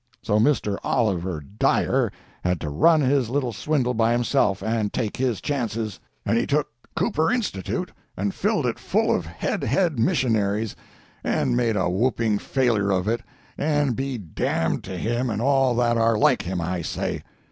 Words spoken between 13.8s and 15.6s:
be d—d to him and